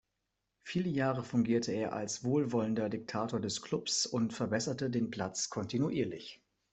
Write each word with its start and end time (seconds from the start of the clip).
Viele 0.63 0.89
Jahre 0.89 1.21
fungierte 1.23 1.71
er 1.73 1.93
als 1.93 2.23
„wohlwollender 2.23 2.89
Diktator“ 2.89 3.39
des 3.39 3.61
Clubs 3.61 4.07
und 4.07 4.33
verbesserte 4.33 4.89
den 4.89 5.11
Platz 5.11 5.51
kontinuierlich. 5.51 6.41